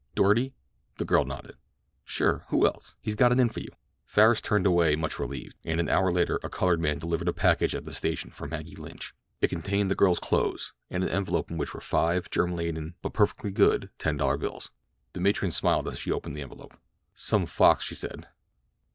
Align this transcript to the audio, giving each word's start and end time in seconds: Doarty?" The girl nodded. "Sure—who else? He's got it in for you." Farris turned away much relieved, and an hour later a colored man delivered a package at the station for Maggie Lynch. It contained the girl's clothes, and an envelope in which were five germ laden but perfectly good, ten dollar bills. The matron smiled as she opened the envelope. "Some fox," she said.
Doarty?" 0.15 0.53
The 0.97 1.05
girl 1.05 1.25
nodded. 1.25 1.57
"Sure—who 2.05 2.65
else? 2.65 2.95
He's 3.01 3.13
got 3.13 3.31
it 3.31 3.39
in 3.39 3.49
for 3.49 3.59
you." 3.59 3.69
Farris 4.07 4.41
turned 4.41 4.65
away 4.65 4.95
much 4.95 5.19
relieved, 5.19 5.53
and 5.63 5.79
an 5.79 5.89
hour 5.89 6.09
later 6.09 6.39
a 6.41 6.49
colored 6.49 6.79
man 6.79 6.97
delivered 6.97 7.27
a 7.27 7.33
package 7.33 7.75
at 7.75 7.85
the 7.85 7.93
station 7.93 8.31
for 8.31 8.47
Maggie 8.47 8.75
Lynch. 8.75 9.13
It 9.41 9.49
contained 9.51 9.91
the 9.91 9.95
girl's 9.95 10.17
clothes, 10.17 10.73
and 10.89 11.03
an 11.03 11.09
envelope 11.09 11.51
in 11.51 11.57
which 11.59 11.75
were 11.75 11.81
five 11.81 12.31
germ 12.31 12.53
laden 12.55 12.95
but 13.03 13.13
perfectly 13.13 13.51
good, 13.51 13.91
ten 13.99 14.17
dollar 14.17 14.37
bills. 14.37 14.71
The 15.13 15.19
matron 15.21 15.51
smiled 15.51 15.87
as 15.87 15.99
she 15.99 16.11
opened 16.11 16.33
the 16.35 16.41
envelope. 16.41 16.73
"Some 17.13 17.45
fox," 17.45 17.83
she 17.83 17.93
said. 17.93 18.27